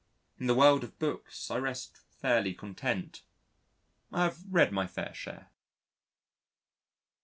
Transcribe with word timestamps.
In 0.39 0.47
the 0.47 0.55
world 0.55 0.83
of 0.83 0.97
books, 0.97 1.51
I 1.51 1.57
rest 1.57 1.99
fairly 2.19 2.55
content: 2.55 3.21
I 4.11 4.23
have 4.23 4.39
read 4.49 4.71
my 4.71 4.87
fair 4.87 5.13
share. 5.13 5.51